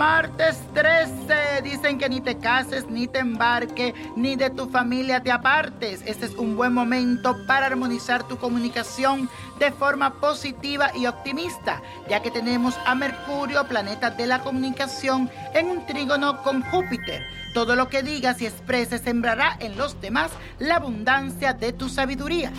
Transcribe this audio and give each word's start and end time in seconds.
Martes 0.00 0.58
13. 0.74 1.62
Dicen 1.62 1.98
que 1.98 2.08
ni 2.08 2.20
te 2.20 2.36
cases, 2.36 2.88
ni 2.88 3.06
te 3.06 3.20
embarques, 3.20 3.94
ni 4.16 4.34
de 4.34 4.50
tu 4.50 4.68
familia 4.68 5.22
te 5.22 5.30
apartes. 5.30 6.02
Este 6.04 6.26
es 6.26 6.34
un 6.34 6.56
buen 6.56 6.72
momento 6.72 7.36
para 7.46 7.66
armonizar 7.66 8.26
tu 8.26 8.38
comunicación 8.38 9.28
de 9.58 9.70
forma 9.70 10.14
positiva 10.14 10.90
y 10.96 11.06
optimista, 11.06 11.82
ya 12.08 12.22
que 12.22 12.30
tenemos 12.30 12.74
a 12.86 12.94
Mercurio, 12.94 13.64
planeta 13.68 14.10
de 14.10 14.26
la 14.26 14.40
comunicación, 14.40 15.30
en 15.54 15.68
un 15.68 15.86
trígono 15.86 16.42
con 16.42 16.62
Júpiter. 16.62 17.22
Todo 17.54 17.76
lo 17.76 17.88
que 17.88 18.02
digas 18.02 18.40
y 18.40 18.46
expreses 18.46 19.02
sembrará 19.02 19.56
en 19.60 19.76
los 19.76 20.00
demás 20.00 20.30
la 20.58 20.76
abundancia 20.76 21.52
de 21.52 21.72
tu 21.72 21.88
sabiduría. 21.88 22.52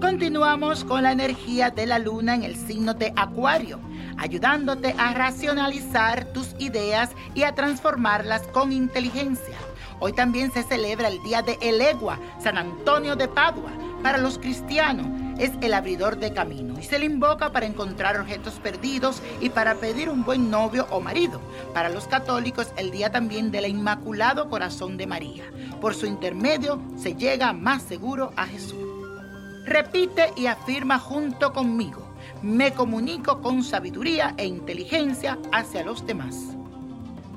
Continuamos 0.00 0.84
con 0.84 1.02
la 1.02 1.12
energía 1.12 1.70
de 1.70 1.86
la 1.86 1.98
luna 1.98 2.34
en 2.34 2.44
el 2.44 2.56
signo 2.56 2.94
de 2.94 3.12
Acuario 3.16 3.80
ayudándote 4.18 4.94
a 4.98 5.14
racionalizar 5.14 6.26
tus 6.26 6.54
ideas 6.58 7.10
y 7.34 7.42
a 7.42 7.54
transformarlas 7.54 8.42
con 8.48 8.72
inteligencia. 8.72 9.56
Hoy 9.98 10.12
también 10.12 10.52
se 10.52 10.62
celebra 10.62 11.08
el 11.08 11.22
Día 11.22 11.42
de 11.42 11.58
Elegua, 11.60 12.18
San 12.38 12.58
Antonio 12.58 13.16
de 13.16 13.28
Padua. 13.28 13.70
Para 14.02 14.18
los 14.18 14.38
cristianos 14.38 15.06
es 15.38 15.52
el 15.62 15.72
abridor 15.72 16.18
de 16.18 16.32
camino 16.32 16.78
y 16.78 16.82
se 16.82 16.98
le 16.98 17.06
invoca 17.06 17.50
para 17.50 17.66
encontrar 17.66 18.20
objetos 18.20 18.54
perdidos 18.54 19.22
y 19.40 19.50
para 19.50 19.74
pedir 19.76 20.10
un 20.10 20.22
buen 20.22 20.50
novio 20.50 20.86
o 20.90 21.00
marido. 21.00 21.40
Para 21.72 21.88
los 21.88 22.06
católicos 22.06 22.68
el 22.76 22.90
día 22.90 23.10
también 23.10 23.50
del 23.50 23.66
Inmaculado 23.66 24.48
Corazón 24.50 24.96
de 24.96 25.06
María. 25.06 25.44
Por 25.80 25.94
su 25.94 26.06
intermedio 26.06 26.80
se 26.96 27.14
llega 27.14 27.52
más 27.52 27.82
seguro 27.82 28.32
a 28.36 28.46
Jesús. 28.46 28.76
Repite 29.64 30.32
y 30.36 30.46
afirma 30.46 30.98
junto 30.98 31.52
conmigo 31.52 32.05
me 32.42 32.72
comunico 32.72 33.40
con 33.40 33.62
sabiduría 33.62 34.34
e 34.36 34.46
inteligencia 34.46 35.38
hacia 35.52 35.84
los 35.84 36.06
demás. 36.06 36.36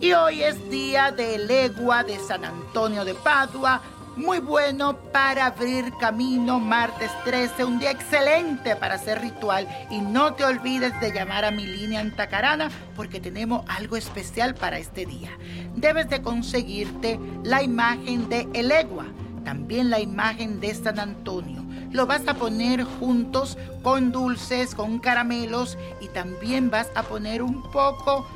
Y 0.00 0.12
hoy 0.12 0.42
es 0.42 0.70
día 0.70 1.12
de 1.12 1.38
legua 1.38 2.02
de 2.04 2.18
San 2.18 2.44
Antonio 2.44 3.04
de 3.04 3.14
Padua, 3.14 3.82
muy 4.16 4.38
bueno 4.38 4.96
para 5.12 5.46
abrir 5.46 5.92
camino, 6.00 6.58
martes 6.58 7.10
13, 7.24 7.64
un 7.64 7.78
día 7.78 7.90
excelente 7.90 8.76
para 8.76 8.94
hacer 8.94 9.20
ritual. 9.20 9.68
Y 9.90 10.00
no 10.00 10.34
te 10.34 10.44
olvides 10.44 10.98
de 11.00 11.12
llamar 11.12 11.44
a 11.44 11.50
mi 11.50 11.66
línea 11.66 12.00
Antacarana 12.00 12.70
porque 12.96 13.20
tenemos 13.20 13.64
algo 13.68 13.96
especial 13.96 14.54
para 14.54 14.78
este 14.78 15.06
día. 15.06 15.30
Debes 15.76 16.08
de 16.08 16.22
conseguirte 16.22 17.20
la 17.44 17.62
imagen 17.62 18.28
de 18.28 18.48
Elegua, 18.54 19.06
también 19.44 19.90
la 19.90 20.00
imagen 20.00 20.60
de 20.60 20.74
San 20.74 20.98
Antonio 20.98 21.69
lo 21.92 22.06
vas 22.06 22.26
a 22.28 22.34
poner 22.34 22.84
juntos 22.84 23.58
con 23.82 24.12
dulces, 24.12 24.74
con 24.74 24.98
caramelos 24.98 25.76
y 26.00 26.08
también 26.08 26.70
vas 26.70 26.88
a 26.94 27.02
poner 27.02 27.42
un 27.42 27.62
poco 27.70 28.26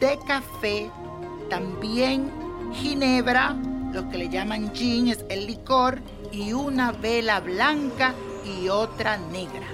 de 0.00 0.18
café, 0.26 0.90
también 1.48 2.30
ginebra, 2.72 3.56
lo 3.92 4.08
que 4.10 4.18
le 4.18 4.28
llaman 4.28 4.72
gin 4.74 5.08
es 5.08 5.24
el 5.30 5.46
licor 5.46 6.00
y 6.30 6.52
una 6.52 6.92
vela 6.92 7.40
blanca 7.40 8.14
y 8.44 8.68
otra 8.68 9.16
negra. 9.16 9.66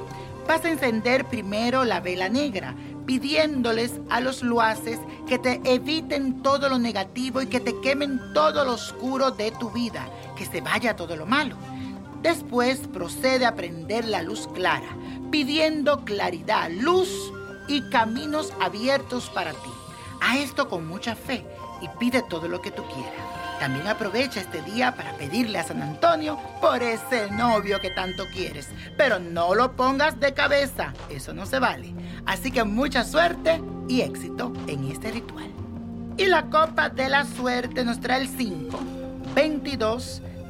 Vas 0.46 0.64
a 0.64 0.70
encender 0.70 1.24
primero 1.24 1.84
la 1.84 2.00
vela 2.00 2.28
negra, 2.28 2.74
pidiéndoles 3.06 4.00
a 4.10 4.20
los 4.20 4.42
luaces 4.42 4.98
que 5.26 5.38
te 5.38 5.60
eviten 5.64 6.42
todo 6.42 6.68
lo 6.68 6.78
negativo 6.78 7.42
y 7.42 7.46
que 7.46 7.60
te 7.60 7.80
quemen 7.80 8.20
todo 8.32 8.64
lo 8.64 8.74
oscuro 8.74 9.30
de 9.30 9.50
tu 9.52 9.70
vida, 9.70 10.06
que 10.36 10.46
se 10.46 10.60
vaya 10.60 10.96
todo 10.96 11.16
lo 11.16 11.26
malo. 11.26 11.56
Después 12.24 12.78
procede 12.90 13.44
a 13.44 13.54
prender 13.54 14.06
la 14.06 14.22
luz 14.22 14.48
clara, 14.54 14.88
pidiendo 15.30 16.06
claridad, 16.06 16.70
luz 16.70 17.30
y 17.68 17.82
caminos 17.90 18.50
abiertos 18.62 19.28
para 19.28 19.50
ti. 19.50 19.70
A 20.22 20.38
esto 20.38 20.70
con 20.70 20.88
mucha 20.88 21.16
fe 21.16 21.44
y 21.82 21.88
pide 22.00 22.22
todo 22.22 22.48
lo 22.48 22.62
que 22.62 22.70
tú 22.70 22.82
quieras. 22.86 23.12
También 23.60 23.86
aprovecha 23.88 24.40
este 24.40 24.62
día 24.62 24.96
para 24.96 25.12
pedirle 25.18 25.58
a 25.58 25.64
San 25.64 25.82
Antonio 25.82 26.38
por 26.62 26.82
ese 26.82 27.30
novio 27.30 27.78
que 27.78 27.90
tanto 27.90 28.24
quieres. 28.32 28.70
Pero 28.96 29.18
no 29.18 29.54
lo 29.54 29.76
pongas 29.76 30.18
de 30.18 30.32
cabeza, 30.32 30.94
eso 31.10 31.34
no 31.34 31.44
se 31.44 31.58
vale. 31.58 31.92
Así 32.24 32.50
que 32.50 32.64
mucha 32.64 33.04
suerte 33.04 33.60
y 33.86 34.00
éxito 34.00 34.50
en 34.66 34.90
este 34.90 35.10
ritual. 35.10 35.50
Y 36.16 36.24
la 36.24 36.44
copa 36.44 36.88
de 36.88 37.10
la 37.10 37.26
suerte 37.26 37.84
nos 37.84 38.00
trae 38.00 38.22
el 38.22 38.28
5, 38.28 38.78
22, 39.34 40.22